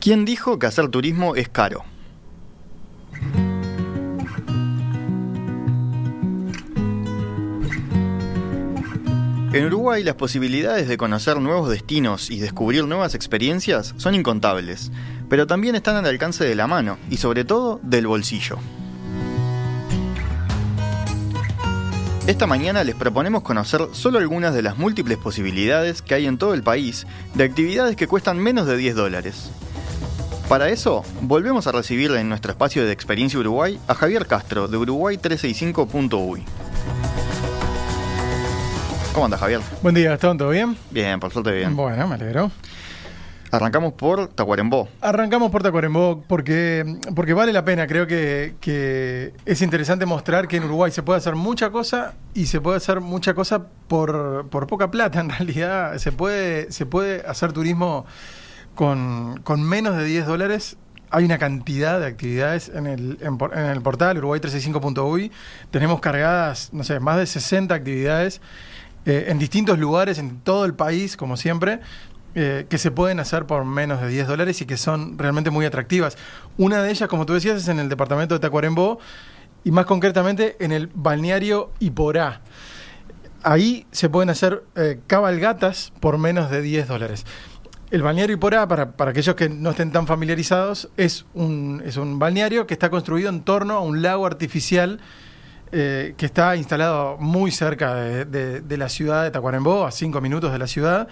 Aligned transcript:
¿Quién 0.00 0.24
dijo 0.24 0.58
que 0.58 0.66
hacer 0.66 0.88
turismo 0.88 1.36
es 1.36 1.50
caro? 1.50 1.84
En 9.52 9.66
Uruguay 9.66 10.02
las 10.02 10.14
posibilidades 10.14 10.88
de 10.88 10.96
conocer 10.96 11.38
nuevos 11.38 11.68
destinos 11.68 12.30
y 12.30 12.40
descubrir 12.40 12.86
nuevas 12.86 13.14
experiencias 13.14 13.92
son 13.98 14.14
incontables, 14.14 14.90
pero 15.28 15.46
también 15.46 15.74
están 15.74 15.96
al 15.96 16.06
alcance 16.06 16.44
de 16.44 16.54
la 16.54 16.66
mano 16.66 16.96
y 17.10 17.18
sobre 17.18 17.44
todo 17.44 17.78
del 17.82 18.06
bolsillo. 18.06 18.56
Esta 22.26 22.46
mañana 22.46 22.84
les 22.84 22.94
proponemos 22.94 23.42
conocer 23.42 23.82
solo 23.92 24.18
algunas 24.18 24.54
de 24.54 24.62
las 24.62 24.78
múltiples 24.78 25.18
posibilidades 25.18 26.00
que 26.00 26.14
hay 26.14 26.24
en 26.24 26.38
todo 26.38 26.54
el 26.54 26.62
país 26.62 27.06
de 27.34 27.44
actividades 27.44 27.96
que 27.96 28.06
cuestan 28.06 28.38
menos 28.38 28.66
de 28.66 28.78
10 28.78 28.94
dólares. 28.94 29.50
Para 30.50 30.68
eso, 30.68 31.04
volvemos 31.22 31.68
a 31.68 31.70
recibir 31.70 32.10
en 32.10 32.28
nuestro 32.28 32.50
espacio 32.50 32.84
de 32.84 32.90
Experiencia 32.90 33.38
Uruguay 33.38 33.78
a 33.86 33.94
Javier 33.94 34.26
Castro 34.26 34.66
de 34.66 34.78
Uruguay365.uy. 34.78 36.42
¿Cómo 39.14 39.26
anda 39.26 39.38
Javier? 39.38 39.60
Buen 39.80 39.94
día, 39.94 40.10
Gastón, 40.10 40.38
¿todo 40.38 40.50
bien? 40.50 40.76
Bien, 40.90 41.20
por 41.20 41.32
suerte 41.32 41.52
bien. 41.52 41.76
Bueno, 41.76 42.08
me 42.08 42.16
alegro. 42.16 42.50
Arrancamos 43.52 43.92
por 43.92 44.26
Tacuarembó. 44.26 44.88
Arrancamos 45.00 45.52
por 45.52 45.62
Tacuarembó 45.62 46.24
porque, 46.26 46.96
porque 47.14 47.32
vale 47.32 47.52
la 47.52 47.64
pena. 47.64 47.86
Creo 47.86 48.08
que, 48.08 48.56
que, 48.60 49.32
es 49.46 49.62
interesante 49.62 50.04
mostrar 50.04 50.48
que 50.48 50.56
en 50.56 50.64
Uruguay 50.64 50.90
se 50.90 51.04
puede 51.04 51.18
hacer 51.18 51.36
mucha 51.36 51.70
cosa 51.70 52.14
y 52.34 52.46
se 52.46 52.60
puede 52.60 52.78
hacer 52.78 53.00
mucha 53.00 53.34
cosa 53.34 53.66
por, 53.86 54.48
por 54.50 54.66
poca 54.66 54.90
plata. 54.90 55.20
En 55.20 55.30
realidad, 55.30 55.96
se 55.98 56.10
puede, 56.10 56.72
se 56.72 56.86
puede 56.86 57.24
hacer 57.24 57.52
turismo 57.52 58.04
con, 58.74 59.40
con 59.42 59.62
menos 59.62 59.96
de 59.96 60.04
10 60.04 60.26
dólares 60.26 60.76
hay 61.10 61.24
una 61.24 61.38
cantidad 61.38 62.00
de 62.00 62.06
actividades 62.06 62.70
en 62.72 62.86
el, 62.86 63.18
en, 63.20 63.64
el 63.64 63.82
portal 63.82 64.20
uruguay365.uy. 64.22 65.30
Tenemos 65.70 66.00
cargadas, 66.00 66.72
no 66.72 66.84
sé, 66.84 67.00
más 67.00 67.18
de 67.18 67.26
60 67.26 67.74
actividades 67.74 68.40
eh, 69.06 69.26
en 69.28 69.38
distintos 69.38 69.78
lugares 69.78 70.18
en 70.18 70.40
todo 70.40 70.64
el 70.64 70.74
país, 70.74 71.16
como 71.16 71.36
siempre, 71.36 71.80
eh, 72.36 72.66
que 72.68 72.78
se 72.78 72.92
pueden 72.92 73.18
hacer 73.18 73.44
por 73.46 73.64
menos 73.64 74.00
de 74.00 74.08
10 74.08 74.28
dólares 74.28 74.60
y 74.60 74.66
que 74.66 74.76
son 74.76 75.18
realmente 75.18 75.50
muy 75.50 75.66
atractivas. 75.66 76.16
Una 76.56 76.80
de 76.82 76.90
ellas, 76.90 77.08
como 77.08 77.26
tú 77.26 77.34
decías, 77.34 77.56
es 77.56 77.68
en 77.68 77.80
el 77.80 77.88
departamento 77.88 78.34
de 78.34 78.40
Tacuarembó 78.40 79.00
y 79.64 79.72
más 79.72 79.86
concretamente 79.86 80.56
en 80.60 80.70
el 80.70 80.88
balneario 80.94 81.72
Iporá. 81.80 82.40
Ahí 83.42 83.86
se 83.90 84.08
pueden 84.08 84.30
hacer 84.30 84.62
eh, 84.76 85.00
cabalgatas 85.06 85.92
por 85.98 86.18
menos 86.18 86.50
de 86.50 86.62
10 86.62 86.86
dólares. 86.86 87.24
El 87.90 88.02
balneario 88.02 88.36
Iporá, 88.36 88.68
para, 88.68 88.92
para, 88.92 89.10
aquellos 89.10 89.34
que 89.34 89.48
no 89.48 89.70
estén 89.70 89.90
tan 89.90 90.06
familiarizados, 90.06 90.90
es 90.96 91.26
un, 91.34 91.82
es 91.84 91.96
un 91.96 92.20
balneario 92.20 92.66
que 92.66 92.74
está 92.74 92.88
construido 92.88 93.28
en 93.28 93.42
torno 93.42 93.74
a 93.74 93.80
un 93.80 94.00
lago 94.00 94.26
artificial 94.26 95.00
eh, 95.72 96.14
que 96.16 96.26
está 96.26 96.56
instalado 96.56 97.16
muy 97.18 97.52
cerca 97.52 97.94
de, 97.94 98.76
la 98.76 98.88
ciudad 98.88 99.22
de 99.22 99.30
Tacuarembó, 99.30 99.86
a 99.86 99.92
cinco 99.92 100.20
minutos 100.20 100.50
de 100.50 100.58
la 100.58 100.66
ciudad. 100.66 101.06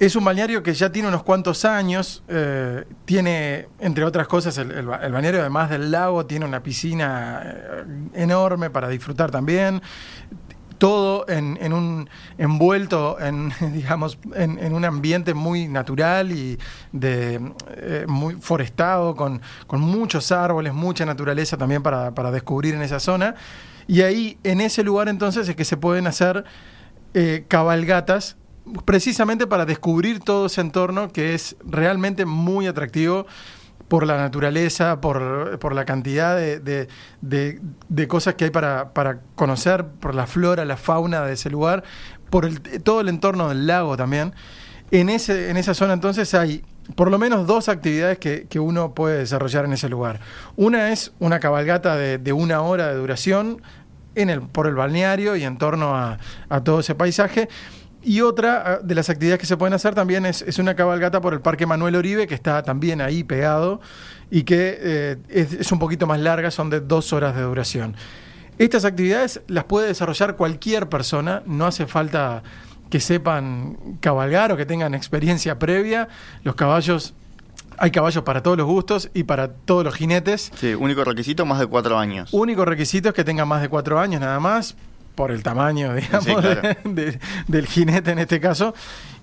Es 0.00 0.16
un 0.16 0.24
balneario 0.24 0.64
que 0.64 0.74
ya 0.74 0.90
tiene 0.90 1.06
unos 1.06 1.22
cuantos 1.22 1.64
años, 1.64 2.24
eh, 2.26 2.84
tiene, 3.04 3.68
entre 3.78 4.04
otras 4.04 4.26
cosas, 4.26 4.58
el, 4.58 4.86
balneario 4.86 5.40
además 5.40 5.70
del 5.70 5.92
lago, 5.92 6.26
tiene 6.26 6.44
una 6.44 6.60
piscina 6.60 7.40
eh, 7.44 7.84
enorme 8.14 8.68
para 8.68 8.88
disfrutar 8.88 9.30
también, 9.30 9.80
todo 10.78 11.28
en, 11.28 11.58
en, 11.60 11.72
un 11.72 12.08
envuelto 12.38 13.18
en 13.20 13.52
digamos 13.72 14.18
en, 14.34 14.72
un 14.72 14.84
ambiente 14.84 15.34
muy 15.34 15.68
natural 15.68 16.32
y 16.32 16.58
de 16.92 17.40
eh, 17.76 18.04
muy 18.08 18.34
forestado 18.34 19.14
con, 19.14 19.40
con, 19.66 19.80
muchos 19.80 20.32
árboles 20.32 20.72
mucha 20.74 21.04
naturaleza 21.06 21.56
también 21.56 21.82
para, 21.82 22.14
para, 22.14 22.30
descubrir 22.30 22.74
en 22.74 22.82
esa 22.82 23.00
zona. 23.00 23.34
Y 23.86 24.02
ahí 24.02 24.38
en 24.42 24.60
ese 24.60 24.82
lugar 24.82 25.08
entonces 25.08 25.48
es 25.48 25.56
que 25.56 25.64
se 25.64 25.76
pueden 25.76 26.06
hacer 26.06 26.44
eh, 27.14 27.44
cabalgatas 27.48 28.36
precisamente 28.84 29.46
para 29.46 29.64
descubrir 29.64 30.20
todo 30.20 30.46
ese 30.46 30.60
entorno 30.60 31.12
que 31.12 31.34
es 31.34 31.56
realmente 31.64 32.26
muy 32.26 32.66
atractivo 32.66 33.26
por 33.88 34.06
la 34.06 34.16
naturaleza, 34.16 35.00
por, 35.00 35.58
por 35.58 35.74
la 35.74 35.84
cantidad 35.84 36.36
de, 36.36 36.60
de, 37.20 37.60
de, 37.88 38.08
cosas 38.08 38.34
que 38.34 38.44
hay 38.44 38.50
para, 38.50 38.92
para 38.92 39.20
conocer, 39.34 39.86
por 39.86 40.14
la 40.14 40.26
flora, 40.26 40.64
la 40.64 40.76
fauna 40.76 41.24
de 41.24 41.34
ese 41.34 41.50
lugar, 41.50 41.84
por 42.30 42.44
el, 42.44 42.60
todo 42.82 43.00
el 43.00 43.08
entorno 43.08 43.48
del 43.48 43.66
lago 43.66 43.96
también. 43.96 44.34
En, 44.90 45.08
ese, 45.08 45.50
en 45.50 45.56
esa 45.56 45.74
zona 45.74 45.94
entonces 45.94 46.34
hay 46.34 46.64
por 46.94 47.10
lo 47.10 47.18
menos 47.18 47.46
dos 47.46 47.68
actividades 47.68 48.18
que, 48.18 48.46
que 48.48 48.60
uno 48.60 48.94
puede 48.94 49.18
desarrollar 49.18 49.64
en 49.64 49.72
ese 49.72 49.88
lugar. 49.88 50.20
Una 50.56 50.92
es 50.92 51.12
una 51.18 51.40
cabalgata 51.40 51.96
de, 51.96 52.18
de 52.18 52.32
una 52.32 52.60
hora 52.62 52.88
de 52.88 52.94
duración 52.94 53.62
en 54.14 54.30
el, 54.30 54.42
por 54.42 54.66
el 54.66 54.74
balneario 54.74 55.36
y 55.36 55.44
en 55.44 55.58
torno 55.58 55.96
a, 55.96 56.18
a 56.48 56.62
todo 56.62 56.80
ese 56.80 56.94
paisaje. 56.94 57.48
Y 58.06 58.20
otra 58.20 58.62
ah, 58.64 58.78
de 58.80 58.94
las 58.94 59.10
actividades 59.10 59.40
que 59.40 59.46
se 59.46 59.56
pueden 59.56 59.74
hacer 59.74 59.96
también 59.96 60.26
es, 60.26 60.40
es, 60.42 60.60
una 60.60 60.76
cabalgata 60.76 61.20
por 61.20 61.34
el 61.34 61.40
Parque 61.40 61.66
Manuel 61.66 61.96
Oribe, 61.96 62.28
que 62.28 62.36
está 62.36 62.62
también 62.62 63.00
ahí 63.00 63.24
pegado 63.24 63.80
y 64.30 64.44
que 64.44 64.78
eh, 64.80 65.16
es, 65.28 65.52
es, 65.52 65.72
un 65.72 65.80
poquito 65.80 66.06
más 66.06 66.20
larga, 66.20 66.52
son 66.52 66.70
de 66.70 66.78
dos 66.78 67.12
horas 67.12 67.34
de 67.34 67.42
duración. 67.42 67.96
Estas 68.58 68.84
actividades 68.84 69.40
las 69.48 69.64
puede 69.64 69.88
desarrollar 69.88 70.36
cualquier 70.36 70.88
persona, 70.88 71.42
no 71.46 71.66
hace 71.66 71.86
falta 71.86 72.44
que 72.90 73.00
sepan 73.00 73.98
cabalgar 73.98 74.52
o 74.52 74.56
que 74.56 74.66
tengan 74.66 74.94
experiencia 74.94 75.58
previa. 75.58 76.06
Los 76.44 76.54
caballos 76.54 77.12
hay 77.76 77.90
caballos 77.90 78.22
para 78.22 78.40
todos 78.40 78.56
los 78.56 78.66
gustos 78.68 79.10
y 79.14 79.24
para 79.24 79.48
todos 79.48 79.82
los 79.82 79.96
jinetes. 79.96 80.52
Sí, 80.54 80.74
único 80.74 81.02
requisito, 81.02 81.44
más 81.44 81.58
de 81.58 81.66
cuatro 81.66 81.98
años. 81.98 82.32
Único 82.32 82.64
requisito 82.64 83.08
es 83.08 83.16
que 83.16 83.24
tengan 83.24 83.48
más 83.48 83.62
de 83.62 83.68
cuatro 83.68 83.98
años 83.98 84.20
nada 84.20 84.38
más 84.38 84.76
por 85.16 85.32
el 85.32 85.42
tamaño, 85.42 85.94
digamos, 85.96 86.24
sí, 86.24 86.34
claro. 86.34 86.60
de, 86.62 86.76
de, 86.84 87.18
del 87.48 87.66
jinete 87.66 88.12
en 88.12 88.20
este 88.20 88.38
caso, 88.38 88.74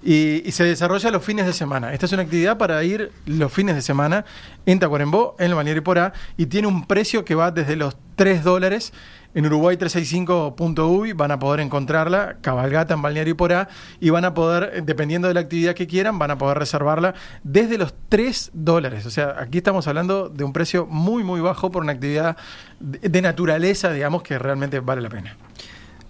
y, 0.04 0.46
y, 0.46 0.52
se 0.52 0.66
desarrolla 0.66 1.10
los 1.12 1.24
fines 1.24 1.46
de 1.46 1.54
semana. 1.54 1.94
Esta 1.94 2.08
es 2.08 2.12
una 2.12 2.24
actividad 2.24 2.58
para 2.58 2.84
ir 2.84 3.14
los 3.26 3.54
fines 3.54 3.76
de 3.76 3.82
semana 3.82 4.26
en 4.66 4.80
Tacuarembó, 4.80 5.38
en 5.40 5.52
el 5.52 5.56
Balneario 5.56 5.84
Porá, 5.84 6.12
y 6.36 6.48
tiene 6.48 6.68
un 6.68 6.86
precio 6.86 7.24
que 7.24 7.36
va 7.36 7.52
desde 7.52 7.78
los 7.78 7.96
3 8.18 8.44
dólares. 8.44 8.92
En 9.36 9.48
Uruguay 9.48 9.78
365.uy 9.78 11.14
van 11.14 11.32
a 11.32 11.40
poder 11.40 11.62
encontrarla, 11.62 12.36
cabalgata 12.42 12.94
en 12.94 13.02
Balneario 13.02 13.38
Porá, 13.38 13.70
y 14.00 14.10
van 14.10 14.26
a 14.26 14.34
poder, 14.34 14.84
dependiendo 14.84 15.28
de 15.28 15.34
la 15.36 15.40
actividad 15.40 15.74
que 15.74 15.88
quieran, 15.88 16.20
van 16.20 16.32
a 16.32 16.38
poder 16.38 16.58
reservarla 16.60 17.14
desde 17.44 17.78
los 17.78 17.94
3 18.10 18.52
dólares. 18.54 19.06
O 19.06 19.10
sea, 19.10 19.36
aquí 19.40 19.60
estamos 19.60 19.88
hablando 19.88 20.28
de 20.28 20.44
un 20.44 20.54
precio 20.54 20.86
muy, 20.86 21.24
muy 21.24 21.40
bajo 21.40 21.72
por 21.72 21.82
una 21.82 21.94
actividad 21.94 22.36
de, 22.80 23.00
de 23.10 23.22
naturaleza, 23.22 23.92
digamos, 23.92 24.22
que 24.22 24.38
realmente 24.38 24.82
vale 24.82 25.02
la 25.02 25.10
pena. 25.10 25.38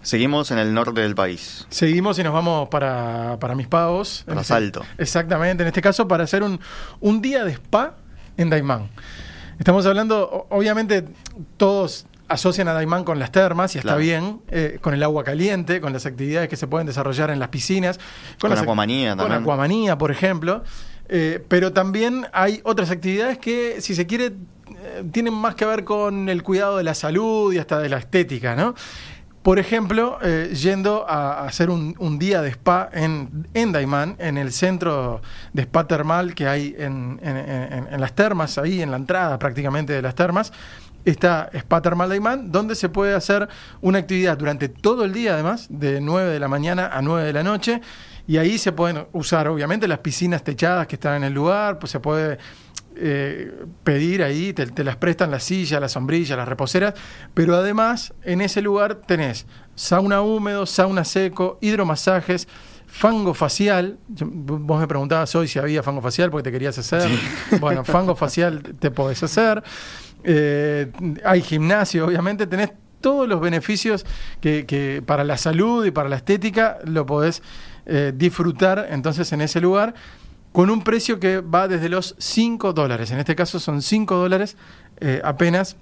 Seguimos 0.03 0.51
en 0.51 0.59
el 0.59 0.73
norte 0.73 1.01
del 1.01 1.15
país. 1.15 1.65
Seguimos 1.69 2.19
y 2.19 2.23
nos 2.23 2.33
vamos 2.33 2.69
para, 2.69 3.37
para 3.39 3.55
Mis 3.55 3.67
Pagos. 3.67 4.23
Para 4.27 4.43
Salto. 4.43 4.81
Este, 4.81 5.03
exactamente, 5.03 5.63
en 5.63 5.67
este 5.67 5.81
caso 5.81 6.07
para 6.07 6.25
hacer 6.25 6.43
un, 6.43 6.59
un 6.99 7.21
día 7.21 7.43
de 7.43 7.53
spa 7.53 7.95
en 8.37 8.49
Daimán. 8.49 8.89
Estamos 9.57 9.85
hablando, 9.85 10.47
obviamente 10.49 11.05
todos 11.57 12.05
asocian 12.27 12.67
a 12.67 12.73
Daimán 12.73 13.03
con 13.03 13.19
las 13.19 13.31
termas 13.31 13.75
y 13.75 13.77
está 13.77 13.91
claro. 13.91 14.01
bien, 14.01 14.41
eh, 14.49 14.77
con 14.81 14.93
el 14.93 15.03
agua 15.03 15.23
caliente, 15.23 15.79
con 15.79 15.93
las 15.93 16.05
actividades 16.05 16.49
que 16.49 16.55
se 16.57 16.67
pueden 16.67 16.87
desarrollar 16.87 17.29
en 17.29 17.39
las 17.39 17.49
piscinas. 17.49 17.99
Con, 18.39 18.49
con 18.49 18.59
acuamanía 18.59 19.15
también. 19.15 19.27
Con 19.29 19.41
acuamanía, 19.41 19.97
por 19.97 20.11
ejemplo. 20.11 20.63
Eh, 21.09 21.43
pero 21.47 21.73
también 21.73 22.27
hay 22.33 22.61
otras 22.63 22.89
actividades 22.89 23.37
que, 23.37 23.81
si 23.81 23.93
se 23.93 24.07
quiere, 24.07 24.25
eh, 24.25 25.03
tienen 25.11 25.33
más 25.33 25.55
que 25.55 25.65
ver 25.65 25.83
con 25.83 26.29
el 26.29 26.43
cuidado 26.43 26.77
de 26.77 26.83
la 26.83 26.95
salud 26.95 27.53
y 27.53 27.57
hasta 27.57 27.79
de 27.79 27.89
la 27.89 27.97
estética, 27.97 28.55
¿no? 28.55 28.73
Por 29.43 29.59
ejemplo, 29.59 30.19
eh, 30.21 30.53
yendo 30.55 31.05
a, 31.07 31.45
hacer 31.45 31.69
un, 31.69 31.95
un, 31.99 32.17
día 32.17 32.41
de 32.41 32.49
spa 32.49 32.89
en, 32.93 33.45
en 33.53 33.73
Daimán, 33.73 34.15
en 34.19 34.37
el 34.37 34.53
centro 34.53 35.21
de 35.51 35.63
spa 35.63 35.85
termal 35.85 36.33
que 36.33 36.47
hay 36.47 36.73
en, 36.77 37.19
en, 37.21 37.37
en, 37.91 38.01
las 38.01 38.13
termas, 38.13 38.57
ahí 38.57 38.81
en 38.81 38.89
la 38.89 38.95
entrada 38.97 39.37
prácticamente 39.37 39.91
de 39.91 40.01
las 40.01 40.15
termas, 40.15 40.53
está 41.05 41.49
Spa 41.53 41.81
Termal 41.81 42.09
Daimán, 42.09 42.51
donde 42.51 42.75
se 42.75 42.89
puede 42.89 43.13
hacer 43.13 43.49
una 43.81 43.99
actividad 43.99 44.37
durante 44.37 44.69
todo 44.69 45.03
el 45.03 45.13
día, 45.13 45.33
además, 45.33 45.67
de 45.69 45.99
9 45.99 46.31
de 46.31 46.39
la 46.39 46.47
mañana 46.47 46.89
a 46.93 47.01
9 47.01 47.25
de 47.25 47.33
la 47.33 47.43
noche. 47.43 47.81
Y 48.25 48.37
ahí 48.37 48.57
se 48.57 48.71
pueden 48.71 49.05
usar, 49.11 49.47
obviamente, 49.49 49.87
las 49.87 49.99
piscinas 49.99 50.43
techadas 50.43 50.87
que 50.87 50.95
están 50.95 51.15
en 51.15 51.23
el 51.25 51.33
lugar, 51.33 51.79
pues 51.79 51.91
se 51.91 51.99
puede 51.99 52.37
eh, 52.95 53.65
pedir 53.83 54.23
ahí, 54.23 54.53
te, 54.53 54.67
te, 54.67 54.83
las 54.83 54.97
prestan 54.97 55.31
la 55.31 55.39
silla, 55.39 55.79
la 55.79 55.89
sombrilla, 55.89 56.35
las 56.35 56.47
reposeras, 56.47 56.93
pero 57.33 57.55
además 57.55 58.13
en 58.23 58.41
ese 58.41 58.61
lugar 58.61 58.95
tenés 58.95 59.45
sauna 59.75 60.21
húmedo, 60.21 60.65
sauna 60.65 61.03
seco, 61.03 61.57
hidromasajes, 61.61 62.47
fango 62.87 63.33
facial. 63.33 63.97
Vos 64.07 64.79
me 64.79 64.87
preguntabas 64.87 65.33
hoy 65.35 65.47
si 65.47 65.57
había 65.57 65.81
fango 65.81 66.01
facial 66.01 66.29
porque 66.29 66.43
te 66.43 66.51
querías 66.51 66.77
hacer. 66.77 67.09
Sí. 67.09 67.19
Bueno, 67.59 67.83
fango 67.83 68.15
facial 68.15 68.61
te 68.79 68.91
podés 68.91 69.23
hacer. 69.23 69.63
Eh, 70.23 70.91
hay 71.25 71.41
gimnasio, 71.41 72.05
obviamente, 72.05 72.47
tenés 72.47 72.71
todos 73.01 73.27
los 73.27 73.41
beneficios 73.41 74.05
que, 74.39 74.65
que, 74.65 75.03
para 75.05 75.23
la 75.23 75.37
salud 75.37 75.85
y 75.85 75.91
para 75.91 76.07
la 76.07 76.15
estética 76.15 76.77
lo 76.85 77.05
podés 77.05 77.41
eh, 77.85 78.13
disfrutar 78.15 78.87
entonces 78.89 79.33
en 79.33 79.41
ese 79.41 79.59
lugar 79.59 79.93
con 80.53 80.69
un 80.69 80.83
precio 80.83 81.19
que 81.19 81.41
va 81.41 81.67
desde 81.67 81.89
los 81.89 82.15
5 82.19 82.71
dólares. 82.71 83.11
En 83.11 83.19
este 83.19 83.35
caso 83.35 83.59
son 83.59 83.81
5 83.81 84.15
dólares 84.15 84.55
eh, 85.01 85.19
apenas 85.25 85.75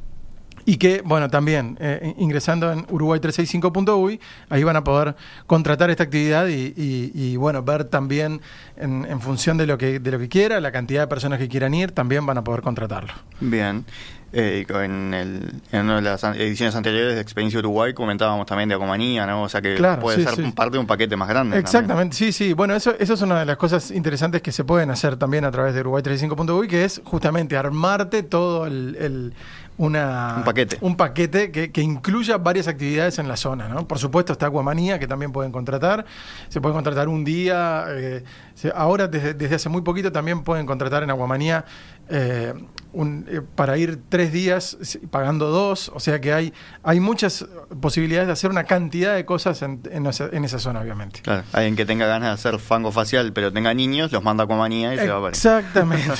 y 0.66 0.78
que, 0.78 1.02
bueno, 1.04 1.30
también 1.30 1.78
eh, 1.80 2.16
ingresando 2.18 2.72
en 2.72 2.86
uruguay365.uy, 2.88 4.20
ahí 4.50 4.64
van 4.64 4.76
a 4.76 4.84
poder 4.84 5.16
contratar 5.46 5.90
esta 5.90 6.04
actividad 6.04 6.48
y, 6.48 7.36
bueno, 7.36 7.64
ver 7.64 7.86
también 7.86 8.42
en, 8.78 9.22
función 9.22 9.58
de 9.58 9.68
lo, 9.68 9.78
que, 9.78 10.00
de 10.00 10.12
lo 10.12 10.20
que 10.20 10.30
quiera, 10.30 10.60
la 10.62 10.72
cantidad 10.72 11.02
de 11.02 11.08
personas 11.08 11.40
que 11.40 11.50
quieran 11.50 11.74
ir, 11.74 11.92
también 11.92 12.26
van 12.26 12.38
a 12.38 12.44
poder 12.44 12.62
contratarlo. 12.62 13.14
Bien. 13.40 13.86
Eh, 14.34 14.66
en, 14.70 15.14
el, 15.14 15.54
en 15.74 15.82
una 15.82 15.96
de 15.98 16.02
las 16.02 16.24
ediciones 16.24 16.74
anteriores 16.76 17.16
de 17.16 17.22
Experiencia 17.22 17.60
Uruguay 17.60 17.94
comentábamos 17.94 18.46
también 18.46 18.70
de 18.70 18.76
Acomanía, 18.76 19.26
¿no? 19.26 19.44
O 19.44 19.50
sea 19.50 19.62
que 19.62 19.76
puede 20.00 20.24
ser 20.24 20.54
parte 20.54 20.74
de 20.74 20.80
un 20.80 20.88
paquete 20.88 21.18
más 21.18 21.28
grande. 21.28 21.58
Exactamente, 21.58 22.16
sí, 22.16 22.32
sí. 22.32 22.54
Bueno, 22.54 22.74
eso, 22.74 22.94
eso 22.98 23.14
es 23.14 23.22
una 23.22 23.42
de 23.42 23.46
las 23.46 23.58
cosas 23.58 23.92
interesantes 23.92 24.42
que 24.42 24.52
se 24.52 24.64
pueden 24.64 24.90
hacer 24.90 25.18
también 25.18 25.44
a 25.44 25.52
través 25.52 25.76
de 25.76 25.84
Uruguay35.uy, 25.84 26.68
que 26.68 26.86
es 26.86 27.02
justamente 27.04 27.58
armarte 27.58 28.24
todo 28.24 28.68
el 28.68 29.34
una, 29.82 30.36
un 30.38 30.44
paquete, 30.44 30.78
un 30.82 30.96
paquete 30.96 31.52
que, 31.52 31.72
que, 31.72 31.82
incluya 31.82 32.38
varias 32.38 32.68
actividades 32.68 33.18
en 33.18 33.28
la 33.28 33.36
zona. 33.36 33.68
¿no? 33.68 33.88
Por 33.88 33.98
supuesto 33.98 34.34
está 34.34 34.46
Aguamanía, 34.46 35.00
que 35.00 35.08
también 35.08 35.32
pueden 35.32 35.52
contratar. 35.52 36.06
Se 36.50 36.62
puede 36.62 36.76
contratar 36.76 37.08
un 37.08 37.24
día. 37.24 37.86
Eh, 37.90 38.24
ahora, 38.76 39.08
desde, 39.08 39.34
desde, 39.34 39.56
hace 39.56 39.70
muy 39.70 39.82
poquito, 39.82 40.12
también 40.12 40.44
pueden 40.44 40.68
contratar 40.68 41.02
en 41.02 41.10
Aguamanía 41.10 41.66
eh, 42.12 42.54
eh, 42.94 43.42
para 43.56 43.78
ir 43.78 44.02
tres 44.10 44.34
días 44.34 44.78
pagando 45.12 45.48
dos, 45.48 45.90
o 45.96 46.02
sea 46.02 46.20
que 46.20 46.34
hay, 46.34 46.54
hay 46.84 47.00
muchas 47.00 47.46
posibilidades 47.80 48.28
de 48.28 48.34
hacer 48.34 48.50
una 48.50 48.66
cantidad 48.66 49.16
de 49.16 49.24
cosas 49.24 49.62
en, 49.62 49.82
en, 49.90 50.06
esa, 50.08 50.60
zona, 50.60 50.82
obviamente. 50.82 51.22
Claro, 51.22 51.44
alguien 51.54 51.78
que 51.78 51.86
tenga 51.86 52.06
ganas 52.06 52.28
de 52.28 52.34
hacer 52.34 52.60
fango 52.60 52.92
facial 52.92 53.32
pero 53.32 53.54
tenga 53.54 53.74
niños, 53.74 54.12
los 54.12 54.22
manda 54.24 54.44
a 54.44 54.48
Comanía 54.48 54.94
y 54.94 54.98
se 54.98 55.08
va 55.08 55.26
a 55.26 55.30
Exactamente. 55.30 56.12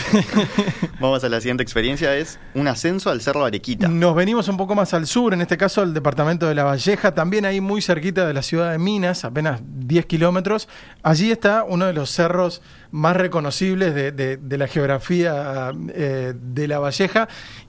Vamos 1.02 1.22
a 1.26 1.30
la 1.30 1.42
siguiente 1.42 1.62
experiencia, 1.62 2.16
es 2.16 2.40
un 2.54 2.70
ascenso 2.70 3.10
al 3.10 3.20
Cerro 3.20 3.44
Arequita. 3.44 3.90
Nos 3.90 4.16
venimos 4.16 4.48
un 4.48 4.56
poco 4.56 4.74
más 4.74 4.94
al 4.94 5.08
sur, 5.08 5.34
en 5.34 5.42
este 5.42 5.58
caso 5.58 5.82
al 5.82 5.94
departamento 5.94 6.48
de 6.48 6.56
La 6.56 6.64
Valleja, 6.64 7.14
también 7.14 7.44
ahí 7.44 7.60
muy 7.60 7.82
cerquita 7.82 8.26
de 8.26 8.34
la 8.34 8.44
ciudad 8.44 8.72
de 8.72 8.78
Minas, 8.78 9.26
apenas 9.26 9.60
10 9.66 10.06
kilómetros. 10.06 10.70
Allí 11.04 11.32
está 11.32 11.66
uno 11.66 11.86
de 11.86 11.92
los 11.92 12.12
cerros 12.12 12.62
más 12.92 13.16
reconocibles 13.16 13.96
de, 13.96 14.12
de, 14.12 14.58
la 14.58 14.68
geografía 14.68 15.72
eh, 15.94 16.34
de 16.36 16.68
La 16.68 16.80
Valleja 16.80 17.28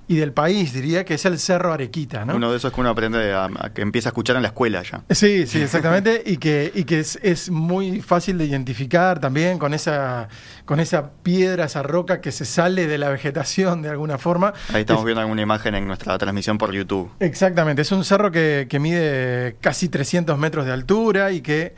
y 0.08 0.16
del 0.16 0.32
país, 0.32 0.72
diría 0.72 1.04
que 1.04 1.14
es 1.14 1.24
el 1.24 1.38
Cerro 1.38 1.72
Arequita. 1.72 2.24
¿no? 2.24 2.34
Uno 2.34 2.50
de 2.50 2.56
esos 2.56 2.72
que 2.72 2.80
uno 2.80 2.90
aprende 2.90 3.32
a, 3.32 3.48
que 3.72 3.82
empieza 3.82 4.08
a 4.08 4.10
escuchar 4.10 4.36
en 4.36 4.42
la 4.42 4.48
escuela 4.48 4.82
ya. 4.82 5.04
Sí, 5.10 5.46
sí, 5.46 5.62
exactamente, 5.62 6.22
y 6.26 6.36
que, 6.38 6.72
y 6.74 6.84
que 6.84 6.98
es, 7.00 7.18
es, 7.22 7.50
muy 7.50 8.02
fácil 8.02 8.36
de 8.36 8.44
identificar 8.44 9.20
también 9.20 9.58
con 9.58 9.74
esa, 9.74 10.28
con 10.64 10.80
esa 10.80 11.12
piedra, 11.22 11.64
esa 11.64 11.82
roca 11.82 12.20
que 12.20 12.32
se 12.32 12.44
sale 12.44 12.86
de 12.88 12.98
la 12.98 13.08
vegetación 13.08 13.80
de 13.80 13.90
alguna 13.90 14.18
forma. 14.18 14.52
Ahí 14.72 14.80
estamos 14.80 15.04
viendo 15.04 15.20
alguna 15.20 15.42
imagen 15.42 15.76
en 15.76 15.86
nuestra 15.86 16.18
transmisión 16.18 16.58
por 16.58 16.72
YouTube. 16.72 17.10
Exactamente, 17.20 17.82
es 17.82 17.92
un 17.92 18.04
cerro 18.04 18.32
que, 18.32 18.66
que 18.68 18.80
mide 18.80 19.56
casi 19.60 19.88
300 19.88 20.36
metros 20.36 20.66
de 20.66 20.72
altura 20.72 21.30
y 21.30 21.40
que 21.40 21.74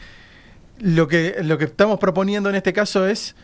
lo 0.78 1.08
que, 1.08 1.36
lo 1.42 1.58
que 1.58 1.64
estamos 1.64 1.98
proponiendo 1.98 2.48
en 2.48 2.56
este 2.56 2.72
caso 2.72 3.06
es 3.06 3.34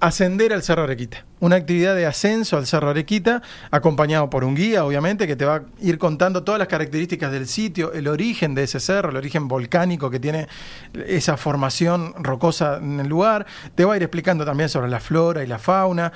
ascender 0.00 0.52
al 0.52 0.62
Cerro 0.62 0.82
Arequita. 0.82 1.24
Una 1.40 1.56
actividad 1.56 1.94
de 1.94 2.06
ascenso 2.06 2.56
al 2.58 2.66
Cerro 2.66 2.90
Arequita, 2.90 3.42
acompañado 3.70 4.28
por 4.28 4.44
un 4.44 4.54
guía, 4.54 4.84
obviamente, 4.84 5.26
que 5.26 5.36
te 5.36 5.44
va 5.44 5.56
a 5.56 5.62
ir 5.80 5.98
contando 5.98 6.44
todas 6.44 6.58
las 6.58 6.68
características 6.68 7.32
del 7.32 7.46
sitio, 7.46 7.92
el 7.92 8.08
origen 8.08 8.54
de 8.54 8.64
ese 8.64 8.80
cerro, 8.80 9.10
el 9.10 9.16
origen 9.16 9.48
volcánico 9.48 10.10
que 10.10 10.20
tiene 10.20 10.46
esa 11.06 11.36
formación 11.36 12.14
rocosa 12.22 12.78
en 12.82 13.00
el 13.00 13.08
lugar. 13.08 13.46
Te 13.74 13.84
va 13.84 13.94
a 13.94 13.96
ir 13.96 14.02
explicando 14.02 14.44
también 14.44 14.68
sobre 14.68 14.88
la 14.88 15.00
flora 15.00 15.42
y 15.42 15.46
la 15.46 15.58
fauna. 15.58 16.12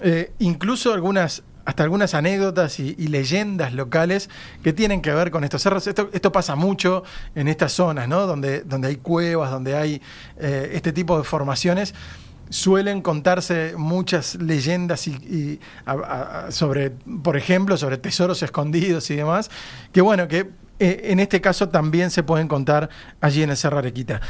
Eh, 0.00 0.32
incluso 0.38 0.92
algunas 0.92 1.42
hasta 1.64 1.82
algunas 1.82 2.14
anécdotas 2.14 2.80
y, 2.80 2.94
leyendas 3.08 3.74
locales 3.74 4.30
que 4.62 4.72
tienen 4.72 5.02
que 5.02 5.12
ver 5.12 5.30
con 5.30 5.44
estos 5.44 5.62
cerros. 5.62 5.86
Esto, 5.86 6.08
esto 6.12 6.32
pasa 6.32 6.56
mucho 6.56 7.04
en 7.34 7.48
estas 7.48 7.72
zonas, 7.72 8.08
¿no? 8.08 8.26
Donde, 8.26 8.62
donde 8.62 8.88
hay 8.88 8.96
cuevas, 8.96 9.50
donde 9.50 9.76
hay 9.76 10.00
eh, 10.38 10.70
este 10.74 10.92
tipo 10.92 11.18
de 11.18 11.24
formaciones. 11.24 11.94
Suelen 12.48 13.00
contarse 13.00 13.74
muchas 13.76 14.34
leyendas 14.34 15.06
y, 15.06 15.58
sobre, 16.50 16.90
por 16.90 17.36
ejemplo, 17.36 17.76
sobre 17.76 17.96
tesoros 17.96 18.42
escondidos 18.42 19.10
y 19.10 19.16
demás, 19.16 19.50
que 19.90 20.02
bueno, 20.02 20.28
que 20.28 20.50
eh, 20.78 21.00
en 21.04 21.20
este 21.20 21.40
caso 21.40 21.68
también 21.70 22.10
se 22.10 22.22
pueden 22.22 22.48
contar 22.48 22.90
allí 23.20 23.42
en 23.42 23.50
el 23.50 23.56
Cerro 23.56 23.78
Arequita 23.78 24.20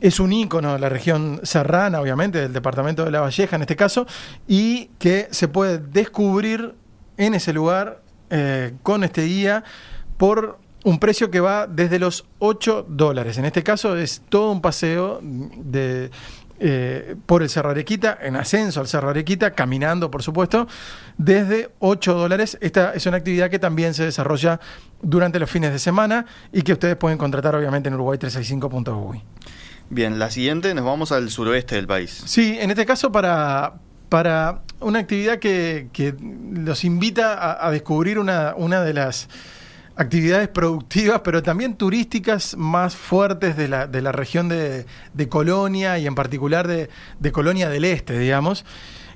es 0.00 0.20
un 0.20 0.32
ícono 0.32 0.74
de 0.74 0.78
la 0.78 0.88
región 0.88 1.40
serrana, 1.42 2.00
obviamente, 2.00 2.40
del 2.40 2.52
departamento 2.52 3.04
de 3.04 3.10
La 3.10 3.20
Valleja 3.20 3.56
en 3.56 3.62
este 3.62 3.76
caso, 3.76 4.06
y 4.46 4.86
que 4.98 5.28
se 5.30 5.48
puede 5.48 5.78
descubrir 5.78 6.74
en 7.16 7.34
ese 7.34 7.52
lugar 7.52 8.02
eh, 8.30 8.74
con 8.82 9.04
este 9.04 9.24
guía 9.24 9.64
por 10.16 10.58
un 10.84 10.98
precio 10.98 11.30
que 11.30 11.40
va 11.40 11.66
desde 11.66 11.98
los 11.98 12.26
8 12.38 12.86
dólares. 12.88 13.38
En 13.38 13.44
este 13.44 13.62
caso 13.62 13.96
es 13.96 14.22
todo 14.28 14.52
un 14.52 14.60
paseo 14.60 15.20
de, 15.22 16.10
eh, 16.60 17.16
por 17.26 17.42
el 17.42 17.48
Cerro 17.48 17.70
Arequita, 17.70 18.18
en 18.20 18.36
ascenso 18.36 18.80
al 18.80 18.88
Cerro 18.88 19.10
Arequita, 19.10 19.52
caminando, 19.52 20.10
por 20.10 20.22
supuesto, 20.22 20.66
desde 21.16 21.70
8 21.80 22.14
dólares. 22.14 22.58
Esta 22.60 22.94
es 22.94 23.06
una 23.06 23.16
actividad 23.16 23.50
que 23.50 23.58
también 23.58 23.94
se 23.94 24.04
desarrolla 24.04 24.60
durante 25.02 25.38
los 25.38 25.50
fines 25.50 25.72
de 25.72 25.78
semana 25.78 26.26
y 26.52 26.62
que 26.62 26.72
ustedes 26.72 26.96
pueden 26.96 27.18
contratar, 27.18 27.54
obviamente, 27.54 27.88
en 27.88 27.96
uruguay365.uy. 27.96 29.22
Bien, 29.90 30.18
la 30.18 30.30
siguiente 30.30 30.74
nos 30.74 30.84
vamos 30.84 31.12
al 31.12 31.30
suroeste 31.30 31.76
del 31.76 31.86
país. 31.86 32.22
Sí, 32.26 32.56
en 32.60 32.70
este 32.70 32.84
caso 32.84 33.10
para, 33.10 33.74
para 34.08 34.60
una 34.80 34.98
actividad 34.98 35.38
que, 35.38 35.88
los 36.52 36.84
invita 36.84 37.66
a, 37.66 37.70
descubrir 37.70 38.18
una, 38.18 38.54
una, 38.56 38.82
de 38.82 38.92
las 38.92 39.28
actividades 39.96 40.48
productivas, 40.48 41.22
pero 41.24 41.42
también 41.42 41.74
turísticas 41.74 42.56
más 42.56 42.96
fuertes 42.96 43.56
de 43.56 43.68
la, 43.68 43.86
de 43.86 44.02
la 44.02 44.12
región 44.12 44.48
de, 44.48 44.84
de 45.14 45.28
Colonia 45.28 45.98
y 45.98 46.06
en 46.06 46.14
particular 46.14 46.68
de, 46.68 46.90
de 47.18 47.32
Colonia 47.32 47.68
del 47.68 47.84
Este, 47.84 48.18
digamos. 48.18 48.64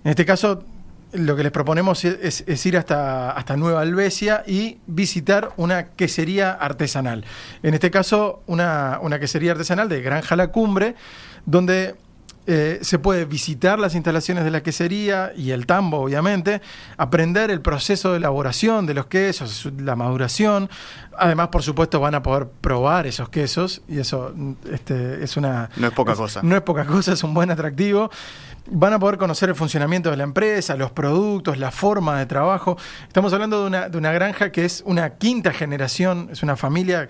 En 0.05 0.11
este 0.11 0.25
caso 0.25 0.65
lo 1.13 1.37
que 1.37 1.43
les 1.43 1.53
proponemos 1.53 2.05
es, 2.05 2.67
ir 2.67 2.77
hasta, 2.77 3.31
hasta 3.31 3.57
Nueva 3.57 3.81
Albesia 3.81 4.43
y 4.47 4.79
visitar 4.87 5.53
una 5.57 5.89
quesería 5.89 6.53
artesanal. 6.53 7.25
En 7.63 7.75
este 7.75 7.91
caso, 7.91 8.43
una, 8.47 8.99
una 9.03 9.19
quesería 9.19 9.53
artesanal 9.53 9.89
de 9.89 10.03
Granja 10.03 10.37
La 10.37 10.49
Cumbre, 10.49 10.95
donde 11.45 11.95
eh, 12.47 12.81
se 12.83 12.99
puede 12.99 13.25
visitar 13.25 13.79
las 13.79 13.95
instalaciones 13.95 14.45
de 14.45 14.51
la 14.51 14.63
quesería 14.63 15.33
y 15.37 15.51
el 15.51 15.67
tambo, 15.67 16.01
obviamente, 16.01 16.61
aprender 16.97 17.51
el 17.51 17.61
proceso 17.61 18.13
de 18.13 18.19
elaboración 18.19 18.87
de 18.87 18.95
los 18.95 19.07
quesos, 19.07 19.69
la 19.79 19.97
maduración. 19.97 20.69
Además, 21.17 21.49
por 21.49 21.63
supuesto, 21.63 22.01
van 22.01 22.15
a 22.15 22.23
poder 22.23 22.49
probar 22.49 23.07
esos 23.07 23.29
quesos 23.29 23.83
y 23.89 23.99
eso 23.99 24.35
este, 24.73 25.23
es 25.23 25.37
una... 25.37 25.71
No 25.77 25.87
es 25.87 25.93
poca 25.93 26.15
cosa. 26.15 26.41
No 26.43 26.57
es 26.57 26.63
poca 26.63 26.85
cosa, 26.85 27.13
es 27.13 27.23
un 27.23 27.35
buen 27.35 27.51
atractivo 27.51 28.11
van 28.71 28.93
a 28.93 28.99
poder 28.99 29.19
conocer 29.19 29.49
el 29.49 29.55
funcionamiento 29.55 30.11
de 30.11 30.17
la 30.17 30.25
empresa, 30.25 30.77
los 30.77 30.91
productos, 30.93 31.59
la 31.59 31.71
forma 31.71 32.19
de 32.19 32.27
trabajo. 32.27 32.77
Estamos 33.07 33.33
hablando 33.33 33.61
de 33.61 33.67
una, 33.67 33.89
de 33.89 33.99
una 33.99 34.13
granja 34.13 34.53
que 34.53 34.65
es 34.65 34.83
una 34.87 35.11
quinta 35.11 35.53
generación, 35.53 36.29
es 36.31 36.43
una 36.43 36.57
familia 36.57 37.09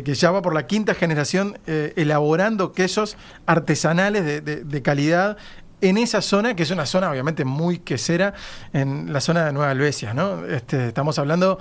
que, 0.00 0.14
ya 0.14 0.30
va 0.30 0.40
por 0.40 0.54
la 0.54 0.66
quinta 0.66 0.94
generación 0.94 1.58
eh, 1.66 1.92
elaborando 1.96 2.72
quesos 2.72 3.16
artesanales 3.44 4.24
de, 4.24 4.40
de, 4.40 4.82
calidad 4.82 5.36
en 5.82 5.98
esa 5.98 6.22
zona, 6.22 6.56
que 6.56 6.62
es 6.62 6.70
una 6.70 6.86
zona 6.86 7.10
obviamente 7.10 7.44
muy 7.44 7.78
quesera, 7.78 8.32
en 8.72 9.12
la 9.12 9.20
zona 9.20 9.44
de 9.44 9.52
Nueva 9.52 9.70
Albesia, 9.70 10.14
¿no? 10.14 10.46
Este, 10.46 10.88
estamos 10.88 11.18
hablando 11.18 11.58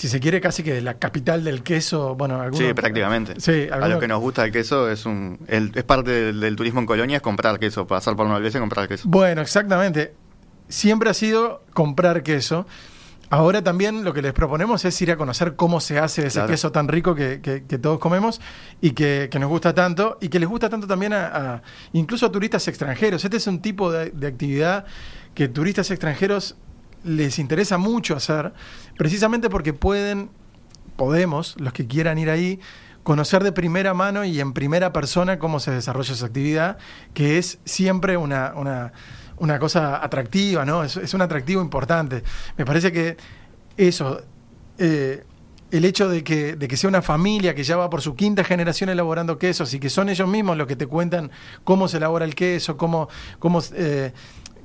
si 0.00 0.08
se 0.08 0.18
quiere, 0.18 0.40
casi 0.40 0.62
que 0.62 0.80
la 0.80 0.94
capital 0.94 1.44
del 1.44 1.62
queso. 1.62 2.14
Bueno, 2.14 2.42
sí, 2.54 2.72
prácticamente. 2.72 3.38
Sí, 3.38 3.68
a 3.70 3.86
lo 3.86 4.00
que 4.00 4.08
nos 4.08 4.18
gusta 4.18 4.42
el 4.46 4.50
queso 4.50 4.88
es 4.88 5.04
un 5.04 5.38
es 5.46 5.84
parte 5.84 6.32
del, 6.32 6.56
turismo 6.56 6.80
en 6.80 6.86
Colonia, 6.86 7.16
es 7.16 7.22
comprar 7.22 7.58
queso, 7.58 7.86
pasar 7.86 8.16
por 8.16 8.24
una 8.24 8.38
vez 8.38 8.54
y 8.54 8.58
comprar 8.58 8.88
queso. 8.88 9.06
Bueno, 9.06 9.42
exactamente. 9.42 10.14
Siempre 10.70 11.10
ha 11.10 11.14
sido 11.14 11.62
comprar 11.74 12.22
queso. 12.22 12.66
Ahora 13.32 13.62
también 13.62 14.02
lo 14.04 14.12
que 14.12 14.22
les 14.22 14.32
proponemos 14.32 14.84
es 14.84 15.00
ir 15.00 15.12
a 15.12 15.16
conocer 15.16 15.54
cómo 15.54 15.80
se 15.80 16.00
hace 16.00 16.26
ese 16.26 16.44
queso 16.46 16.72
tan 16.72 16.88
rico 16.88 17.14
que, 17.14 17.62
todos 17.80 18.00
comemos 18.00 18.40
y 18.80 18.90
que, 18.90 19.30
nos 19.38 19.48
gusta 19.48 19.72
tanto 19.72 20.18
y 20.20 20.28
que 20.28 20.40
les 20.40 20.48
gusta 20.48 20.68
tanto 20.68 20.88
también 20.88 21.12
a, 21.12 21.62
incluso 21.92 22.26
a 22.26 22.32
turistas 22.32 22.66
extranjeros. 22.66 23.24
Este 23.24 23.36
es 23.36 23.46
un 23.46 23.62
tipo 23.62 23.92
de, 23.92 24.10
de 24.10 24.26
actividad 24.26 24.84
que 25.34 25.46
turistas 25.46 25.92
extranjeros 25.92 26.56
les 27.04 27.38
interesa 27.38 27.78
mucho 27.78 28.16
hacer, 28.16 28.52
precisamente 28.98 29.48
porque 29.48 29.72
pueden, 29.72 30.30
podemos, 30.96 31.54
los 31.58 31.72
que 31.72 31.86
quieran 31.86 32.18
ir 32.18 32.30
ahí, 32.30 32.60
conocer 33.02 33.42
de 33.42 33.52
primera 33.52 33.94
mano 33.94 34.24
y 34.24 34.40
en 34.40 34.52
primera 34.52 34.92
persona 34.92 35.38
cómo 35.38 35.60
se 35.60 35.70
desarrolla 35.70 36.12
esa 36.12 36.26
actividad, 36.26 36.78
que 37.14 37.38
es 37.38 37.58
siempre 37.64 38.16
una, 38.16 38.52
una, 38.56 38.92
una 39.40 39.58
cosa 39.58 40.02
atractiva, 40.04 40.64
¿no? 40.64 40.84
Es, 40.84 41.14
un 41.14 41.22
atractivo 41.22 41.60
importante. 41.60 42.22
Me 42.56 42.64
parece 42.64 42.92
que 42.92 43.16
eso, 43.76 44.22
eh, 44.78 45.24
el 45.70 45.84
hecho 45.84 46.08
de 46.08 46.22
que, 46.22 46.56
de 46.56 46.68
que 46.68 46.76
sea 46.76 46.88
una 46.88 47.02
familia 47.02 47.54
que 47.54 47.64
ya 47.64 47.76
va 47.76 47.88
por 47.90 48.02
su 48.02 48.14
quinta 48.14 48.44
generación 48.44 48.90
elaborando 48.90 49.38
quesos 49.38 49.72
y 49.74 49.80
que 49.80 49.88
son 49.88 50.08
ellos 50.08 50.28
mismos 50.28 50.56
los 50.56 50.66
que 50.66 50.76
te 50.76 50.86
cuentan 50.86 51.30
cómo 51.64 51.88
se 51.88 51.96
elabora 51.96 52.24
el 52.24 52.34
queso, 52.34 52.76
cómo, 52.76 53.08
cómo, 53.38 53.62
eh, 53.74 54.12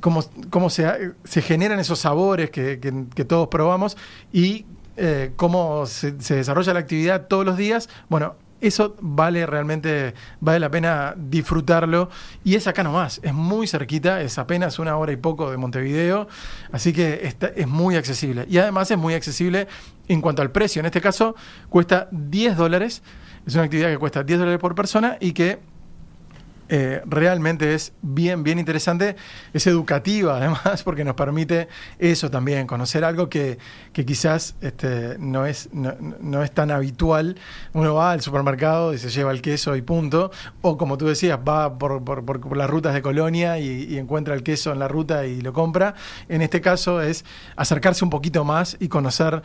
cómo, 0.01 0.23
cómo 0.49 0.69
se, 0.69 1.13
se, 1.23 1.41
generan 1.41 1.79
esos 1.79 1.99
sabores 1.99 2.49
que, 2.49 2.79
que, 2.79 3.05
que 3.15 3.25
todos 3.25 3.47
probamos 3.47 3.95
y 4.33 4.65
eh, 4.97 5.31
cómo 5.37 5.85
se, 5.85 6.21
se, 6.21 6.35
desarrolla 6.35 6.73
la 6.73 6.79
actividad 6.79 7.27
todos 7.27 7.45
los 7.45 7.55
días, 7.55 7.89
bueno, 8.09 8.35
eso 8.67 8.95
vale 8.99 9.45
realmente, 9.45 10.13
vale 10.39 10.59
la 10.59 10.69
pena 10.69 11.13
disfrutarlo. 11.17 12.09
Y 12.43 12.55
es 12.55 12.67
acá 12.67 12.83
nomás, 12.83 13.19
es 13.23 13.33
muy 13.33 13.67
cerquita, 13.67 14.21
es 14.21 14.37
apenas 14.37 14.79
una 14.79 14.97
hora 14.97 15.11
y 15.11 15.17
poco 15.17 15.51
de 15.51 15.57
Montevideo, 15.57 16.27
así 16.71 16.93
que 16.93 17.35
es 17.55 17.67
muy 17.67 17.95
accesible. 17.95 18.45
Y 18.49 18.57
además 18.57 18.89
es 18.91 18.97
muy 18.97 19.13
accesible 19.13 19.67
en 20.07 20.21
cuanto 20.21 20.41
al 20.41 20.51
precio. 20.51 20.79
En 20.79 20.85
este 20.85 21.01
caso, 21.01 21.35
cuesta 21.69 22.07
10 22.11 22.57
dólares. 22.57 23.01
Es 23.45 23.53
una 23.55 23.63
actividad 23.63 23.89
que 23.89 23.97
cuesta 23.97 24.23
10 24.23 24.39
dólares 24.39 24.59
por 24.59 24.75
persona 24.75 25.17
y 25.19 25.33
que 25.33 25.59
eh, 26.67 27.01
realmente 27.05 27.75
es 27.75 27.93
bien, 28.01 28.43
bien 28.43 28.59
interesante. 28.59 29.15
Es 29.53 29.67
educativa 29.67 30.37
además 30.37 30.83
porque 30.83 31.03
nos 31.03 31.15
permite 31.15 31.67
eso 31.99 32.31
también, 32.31 32.67
conocer 32.67 33.03
algo 33.03 33.29
que, 33.29 33.57
que 33.93 34.05
quizás 34.05 34.55
este, 34.61 35.17
no, 35.19 35.45
es, 35.45 35.69
no, 35.73 35.95
no, 35.99 36.43
es 36.43 36.51
tan 36.51 36.71
habitual. 36.71 37.35
Uno 37.73 37.95
va 37.95 38.11
al 38.11 38.21
supermercado 38.21 38.93
y 38.93 38.97
se 38.97 39.09
lleva 39.09 39.31
el 39.31 39.41
queso 39.41 39.75
y 39.75 39.81
punto. 39.81 40.31
O 40.61 40.77
como 40.77 40.97
tú 40.97 41.07
decías, 41.07 41.39
va 41.47 41.77
por, 41.77 42.03
por, 42.03 42.25
por, 42.25 42.57
las 42.57 42.69
rutas 42.69 42.93
de 42.93 43.01
Colonia 43.01 43.59
y, 43.59 43.95
encuentra 43.95 44.33
el 44.35 44.43
queso 44.43 44.71
en 44.71 44.79
la 44.79 44.87
ruta 44.87 45.25
y 45.25 45.41
lo 45.41 45.53
compra. 45.53 45.95
En 46.27 46.41
este 46.41 46.61
caso 46.61 47.01
es 47.01 47.23
acercarse 47.55 48.03
un 48.03 48.09
poquito 48.09 48.43
más 48.43 48.77
y 48.79 48.87
conocer 48.87 49.41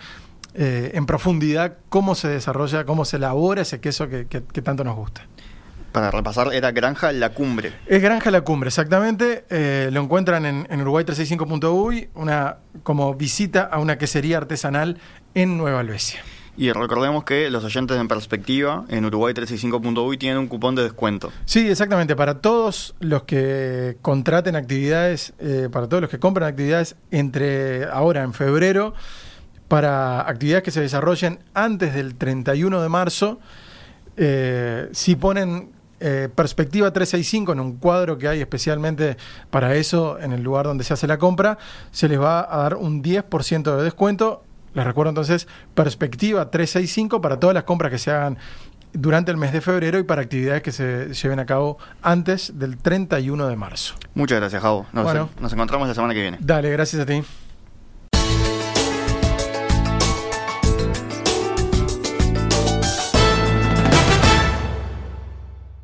eh, 0.55 0.91
en 0.95 1.07
profundidad 1.07 1.79
cómo 1.89 2.15
se 2.15 2.29
desarrolla, 2.29 2.85
cómo 2.85 3.05
se 3.05 3.17
elabora 3.17 3.63
ese 3.63 3.81
queso 3.81 4.09
que, 4.09 4.27
que, 4.27 4.43
que 4.43 4.63
tanto 4.63 4.83
nos 4.83 4.97
gusta 4.97 5.27
para 5.93 6.11
repasar, 6.11 6.53
era 6.53 6.73
Granja 6.73 7.13
La 7.13 7.31
Cumbre. 7.31 7.73
Es 7.87 8.03
Granja 8.03 8.31
La 8.31 8.43
Cumbre, 8.43 8.69
exactamente. 8.69 9.45
Eh, 9.51 9.91
lo 9.93 10.01
encuentran 10.01 10.47
en, 10.47 10.67
en 10.71 10.85
Uruguay365.uy, 10.85 12.11
una 12.15 12.59
como 12.83 13.15
visita 13.15 13.63
a 13.63 13.79
una 13.79 13.99
quesería 13.99 14.39
artesanal 14.39 14.99
en 15.35 15.59
Nueva 15.59 15.81
Albesia. 15.81 16.21
Y 16.57 16.73
recordemos 16.73 17.25
que 17.25 17.49
los 17.49 17.65
oyentes 17.65 17.97
en 17.99 18.07
perspectiva 18.07 18.85
en 18.89 19.11
Uruguay365.uy 19.11 20.19
tienen 20.19 20.39
un 20.39 20.47
cupón 20.47 20.75
de 20.75 20.83
descuento. 20.83 21.33
Sí, 21.47 21.69
exactamente. 21.69 22.17
Para 22.17 22.43
todos 22.43 22.95
los 23.01 23.23
que 23.23 23.97
contraten 24.03 24.57
actividades, 24.57 25.33
eh, 25.39 25.69
para 25.73 25.89
todos 25.89 26.03
los 26.03 26.11
que 26.11 26.19
compran 26.19 26.49
actividades 26.49 26.97
entre 27.11 27.87
ahora 27.87 28.23
en 28.23 28.35
febrero, 28.35 28.95
para 29.69 30.29
actividades 30.29 30.65
que 30.65 30.71
se 30.71 30.81
desarrollen 30.81 31.39
antes 31.55 31.95
del 31.95 32.17
31 32.17 32.83
de 32.83 32.89
marzo, 32.91 33.41
eh, 34.19 34.89
si 34.93 35.17
ponen 35.17 35.71
eh, 36.01 36.29
perspectiva 36.35 36.93
365 36.93 37.53
en 37.53 37.61
un 37.61 37.77
cuadro 37.77 38.19
que 38.19 38.27
hay 38.27 38.41
especialmente 38.41 39.17
para 39.51 39.75
eso 39.75 40.19
en 40.19 40.33
el 40.33 40.43
lugar 40.43 40.67
donde 40.67 40.83
se 40.83 40.95
hace 40.95 41.07
la 41.07 41.19
compra, 41.19 41.59
se 41.91 42.09
les 42.09 42.19
va 42.19 42.41
a 42.51 42.63
dar 42.63 42.77
un 42.77 43.03
10% 43.03 43.77
de 43.77 43.85
descuento. 43.85 44.43
Les 44.73 44.85
recuerdo 44.85 45.11
entonces 45.11 45.47
perspectiva 45.75 46.51
365 46.51 47.21
para 47.21 47.39
todas 47.39 47.55
las 47.55 47.65
compras 47.65 47.91
que 47.91 47.99
se 47.99 48.11
hagan 48.11 48.39
durante 48.93 49.31
el 49.31 49.37
mes 49.37 49.53
de 49.53 49.61
febrero 49.61 49.99
y 49.99 50.03
para 50.03 50.23
actividades 50.23 50.63
que 50.63 50.73
se 50.73 51.13
lleven 51.13 51.39
a 51.39 51.47
cabo 51.47 51.79
antes 52.03 52.59
del 52.59 52.79
31 52.79 53.47
de 53.47 53.57
marzo. 53.57 53.95
Muchas 54.15 54.41
gracias, 54.41 54.63
Javo. 54.63 54.87
Nos, 54.93 55.05
bueno, 55.05 55.29
nos 55.41 55.53
encontramos 55.53 55.87
la 55.87 55.95
semana 55.95 56.15
que 56.15 56.23
viene. 56.23 56.39
Dale, 56.41 56.71
gracias 56.71 57.03
a 57.03 57.07
ti. 57.07 57.23